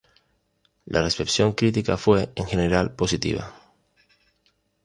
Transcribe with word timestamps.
La 0.87 1.03
recepción 1.03 1.51
crítica 1.53 1.95
fue, 1.95 2.31
en 2.33 2.47
general, 2.47 2.95
positiva. 2.95 3.53